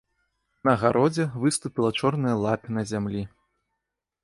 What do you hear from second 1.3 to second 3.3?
выступіла чорная лапіна зямлі.